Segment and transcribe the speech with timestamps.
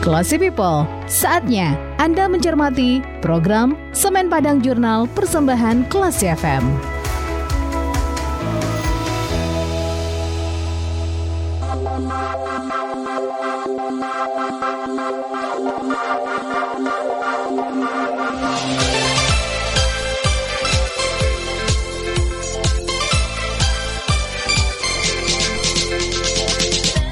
[0.00, 6.64] Classy People, saatnya Anda mencermati program Semen Padang Jurnal Persembahan Classy FM.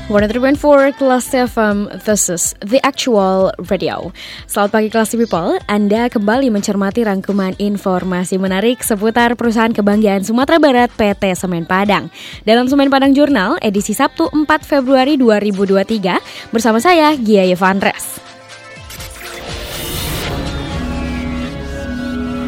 [0.08, 4.08] For Kelas FM, this is The Actual Radio.
[4.48, 10.88] Selamat pagi Kelas People, Anda kembali mencermati rangkuman informasi menarik seputar perusahaan kebanggaan Sumatera Barat
[10.96, 12.08] PT Semen Padang.
[12.48, 18.16] Dalam Semen Padang Jurnal, edisi Sabtu 4 Februari 2023, bersama saya, Gia Yevandres.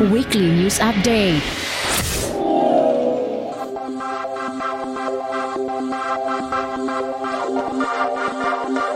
[0.08, 1.59] Weekly News Update
[7.00, 8.89] Thank you.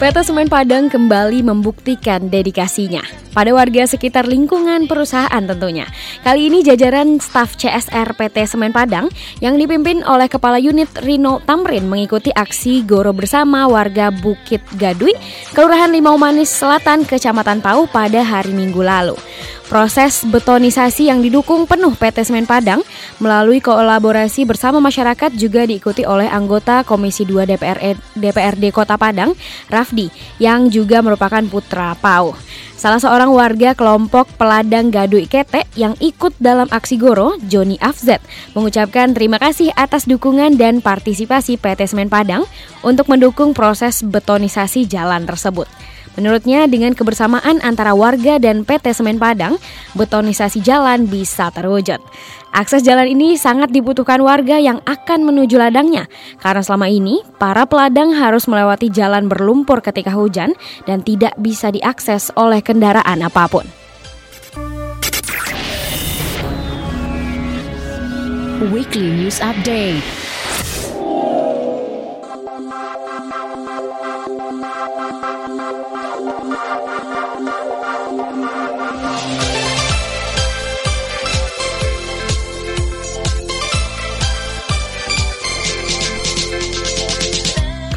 [0.00, 3.04] PT Semen Padang kembali membuktikan dedikasinya
[3.36, 5.84] pada warga sekitar lingkungan perusahaan tentunya.
[6.24, 9.12] Kali ini jajaran staf CSR PT Semen Padang
[9.44, 15.12] yang dipimpin oleh Kepala Unit Rino Tamrin mengikuti aksi Goro bersama warga Bukit Gadui,
[15.52, 19.20] Kelurahan Limau Manis Selatan, Kecamatan Pau pada hari Minggu lalu.
[19.70, 22.82] Proses betonisasi yang didukung penuh PT Semen Padang
[23.22, 29.30] melalui kolaborasi bersama masyarakat juga diikuti oleh anggota Komisi 2 DPR DPRD Kota Padang,
[29.70, 30.10] Rafdi,
[30.42, 32.34] yang juga merupakan putra Pau.
[32.74, 38.18] Salah seorang warga kelompok peladang Gadui Kete yang ikut dalam aksi Goro, Joni Afzet,
[38.58, 42.42] mengucapkan terima kasih atas dukungan dan partisipasi PT Semen Padang
[42.82, 45.70] untuk mendukung proses betonisasi jalan tersebut.
[46.18, 49.56] Menurutnya dengan kebersamaan antara warga dan PT Semen Padang,
[49.94, 52.02] betonisasi jalan bisa terwujud.
[52.50, 56.10] Akses jalan ini sangat dibutuhkan warga yang akan menuju ladangnya,
[56.42, 62.34] karena selama ini para peladang harus melewati jalan berlumpur ketika hujan dan tidak bisa diakses
[62.34, 63.66] oleh kendaraan apa pun.
[68.60, 70.19] Weekly News Update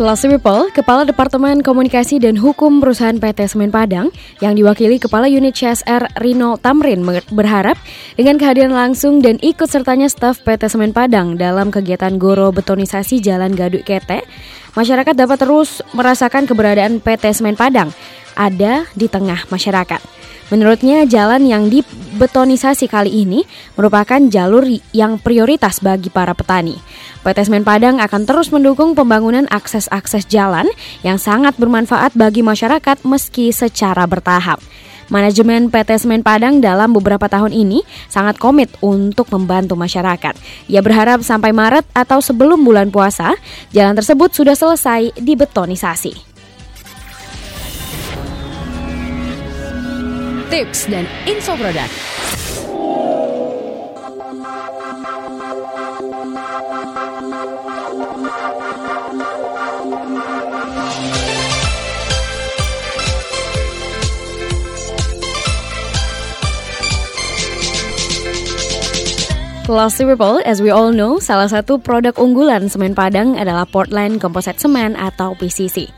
[0.03, 4.11] Kelas People, Kepala Departemen Komunikasi dan Hukum Perusahaan PT Semen Padang
[4.43, 6.99] yang diwakili Kepala Unit CSR Rino Tamrin
[7.31, 7.79] berharap
[8.19, 13.55] dengan kehadiran langsung dan ikut sertanya staf PT Semen Padang dalam kegiatan goro betonisasi Jalan
[13.55, 14.27] Gaduk Kete,
[14.75, 17.87] masyarakat dapat terus merasakan keberadaan PT Semen Padang
[18.35, 20.22] ada di tengah masyarakat.
[20.51, 23.47] Menurutnya jalan yang dibetonisasi kali ini
[23.79, 26.75] merupakan jalur yang prioritas bagi para petani.
[27.23, 30.67] PT Semen Padang akan terus mendukung pembangunan akses-akses jalan
[31.07, 34.59] yang sangat bermanfaat bagi masyarakat meski secara bertahap.
[35.07, 40.35] Manajemen PT Semen Padang dalam beberapa tahun ini sangat komit untuk membantu masyarakat.
[40.67, 43.35] Ia berharap sampai Maret atau sebelum bulan puasa,
[43.75, 46.32] jalan tersebut sudah selesai dibetonisasi.
[50.53, 51.89] Tips dan info produk.
[69.65, 74.61] Classy People, as we all know, salah satu produk unggulan semen Padang adalah Portland Composite
[74.61, 75.89] Cement atau PCC.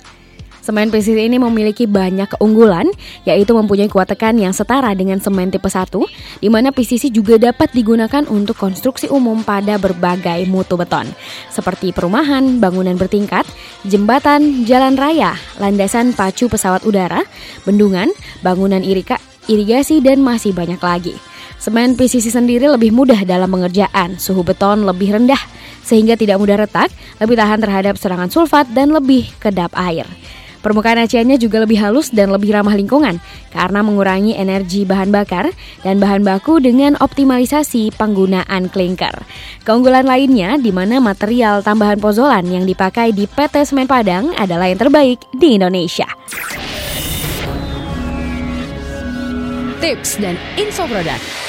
[0.65, 2.89] Semen PCC ini memiliki banyak keunggulan,
[3.21, 5.93] yaitu mempunyai kuat tekan yang setara dengan semen tipe 1,
[6.41, 11.05] di mana PCC juga dapat digunakan untuk konstruksi umum pada berbagai mutu beton,
[11.53, 13.45] seperti perumahan, bangunan bertingkat,
[13.85, 17.21] jembatan, jalan raya, landasan pacu pesawat udara,
[17.61, 18.09] bendungan,
[18.41, 21.13] bangunan irika, irigasi, dan masih banyak lagi.
[21.61, 25.41] Semen PCC sendiri lebih mudah dalam pengerjaan, suhu beton lebih rendah,
[25.85, 26.89] sehingga tidak mudah retak,
[27.21, 30.09] lebih tahan terhadap serangan sulfat, dan lebih kedap air.
[30.65, 33.21] Permukaan aciannya juga lebih halus dan lebih ramah lingkungan
[33.53, 35.53] karena mengurangi energi bahan bakar
[35.85, 39.13] dan bahan baku dengan optimalisasi penggunaan klinker.
[39.61, 44.81] Keunggulan lainnya di mana material tambahan pozolan yang dipakai di PT Semen Padang adalah yang
[44.81, 46.09] terbaik di Indonesia.
[49.85, 51.44] Tips dan info produk.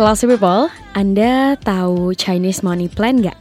[0.00, 3.36] Classy people, Anda tahu Chinese Money Plan nggak?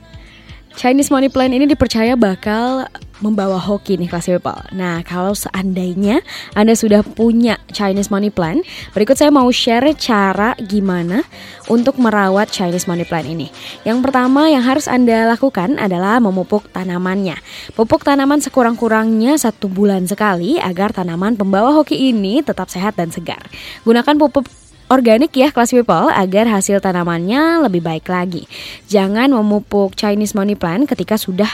[0.76, 2.84] Chinese Money Plan ini dipercaya bakal
[3.24, 4.60] membawa hoki nih kelas people.
[4.76, 6.20] Nah, kalau seandainya
[6.60, 8.60] Anda sudah punya Chinese Money Plan,
[8.92, 11.24] berikut saya mau share cara gimana
[11.72, 13.48] untuk merawat Chinese Money Plan ini.
[13.88, 17.40] Yang pertama yang harus Anda lakukan adalah memupuk tanamannya.
[17.72, 23.48] Pupuk tanaman sekurang-kurangnya satu bulan sekali agar tanaman pembawa hoki ini tetap sehat dan segar.
[23.88, 24.59] Gunakan pupuk
[24.90, 28.50] organik ya kelas people agar hasil tanamannya lebih baik lagi.
[28.90, 31.50] Jangan memupuk Chinese money plant ketika sudah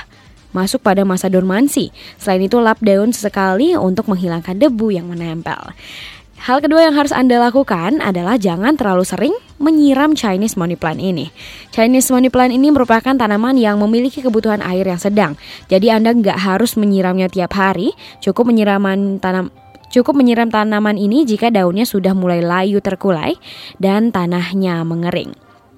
[0.55, 1.91] masuk pada masa dormansi.
[2.15, 5.75] Selain itu lap daun sesekali untuk menghilangkan debu yang menempel.
[6.45, 11.33] Hal kedua yang harus Anda lakukan adalah jangan terlalu sering menyiram Chinese money plant ini.
[11.73, 15.33] Chinese money plant ini merupakan tanaman yang memiliki kebutuhan air yang sedang.
[15.71, 19.49] Jadi Anda nggak harus menyiramnya tiap hari, cukup menyiraman tanam
[19.95, 23.39] Cukup menyiram tanaman ini jika daunnya sudah mulai layu terkulai
[23.79, 25.31] dan tanahnya mengering.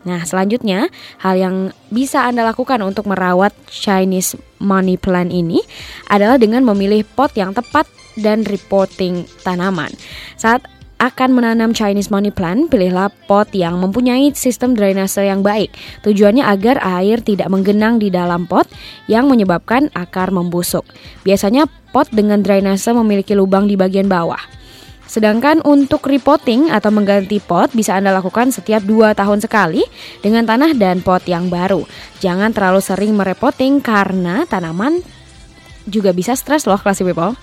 [0.09, 0.89] Nah, selanjutnya
[1.21, 1.55] hal yang
[1.93, 5.61] bisa Anda lakukan untuk merawat Chinese money plant ini
[6.09, 7.85] adalah dengan memilih pot yang tepat
[8.17, 9.93] dan repotting tanaman.
[10.33, 10.65] Saat
[10.97, 15.69] akan menanam Chinese money plant, pilihlah pot yang mempunyai sistem drainase yang baik.
[16.01, 18.65] Tujuannya agar air tidak menggenang di dalam pot
[19.05, 20.83] yang menyebabkan akar membusuk.
[21.21, 24.41] Biasanya pot dengan drainase memiliki lubang di bagian bawah.
[25.07, 29.85] Sedangkan untuk repotting atau mengganti pot bisa Anda lakukan setiap 2 tahun sekali
[30.19, 31.87] dengan tanah dan pot yang baru.
[32.19, 34.99] Jangan terlalu sering merepotting karena tanaman
[35.87, 37.39] juga bisa stres loh, classy people.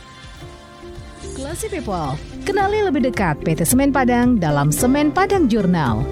[1.55, 6.03] Classy people, kenali lebih dekat PT Semen Padang dalam Semen Padang Jurnal.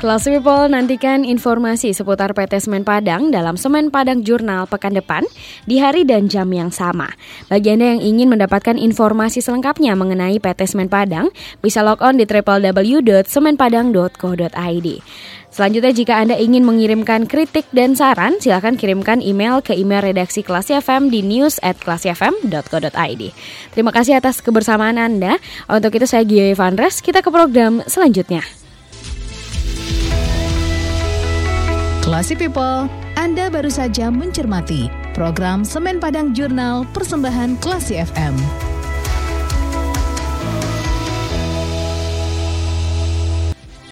[0.00, 5.28] Kelas People nantikan informasi seputar PT Semen Padang dalam Semen Padang Jurnal pekan depan
[5.68, 7.12] di hari dan jam yang sama.
[7.52, 11.28] Bagi Anda yang ingin mendapatkan informasi selengkapnya mengenai PT Semen Padang,
[11.60, 14.88] bisa log on di www.semenpadang.co.id.
[15.52, 20.72] Selanjutnya jika Anda ingin mengirimkan kritik dan saran, silakan kirimkan email ke email redaksi Kelas
[20.72, 23.22] FM di news at klasifm.co.id.
[23.76, 25.36] Terima kasih atas kebersamaan Anda.
[25.68, 28.59] Untuk itu saya Gio Evandres, kita ke program selanjutnya.
[32.00, 32.88] Classy People,
[33.20, 38.69] Anda baru saja mencermati program Semen Padang Jurnal Persembahan Classy FM.